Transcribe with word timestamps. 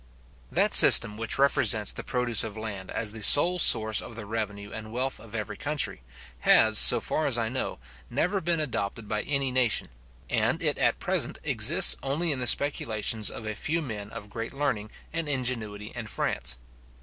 That 0.51 0.73
system 0.73 1.15
which 1.15 1.37
represents 1.37 1.91
the 1.91 2.03
produce 2.03 2.43
of 2.43 2.57
land 2.57 2.89
as 2.89 3.11
the 3.11 3.21
sole 3.21 3.59
source 3.59 4.01
of 4.01 4.15
the 4.15 4.25
revenue 4.25 4.71
and 4.71 4.91
wealth 4.91 5.19
of 5.19 5.35
every 5.35 5.57
country, 5.57 6.01
has 6.39 6.79
so 6.79 6.99
far 6.99 7.27
as 7.27 7.37
I 7.37 7.49
know, 7.49 7.77
never 8.09 8.41
been 8.41 8.59
adopted 8.59 9.07
by 9.07 9.21
any 9.21 9.51
nation, 9.51 9.89
and 10.27 10.59
it 10.63 10.79
at 10.79 10.97
present 10.97 11.37
exists 11.43 11.95
only 12.01 12.31
in 12.31 12.39
the 12.39 12.47
speculations 12.47 13.29
of 13.29 13.45
a 13.45 13.53
few 13.53 13.79
men 13.79 14.09
of 14.09 14.31
great 14.31 14.53
learning 14.53 14.89
and 15.13 15.29
ingenuity 15.29 15.91
in 15.93 16.07
France. 16.07 16.57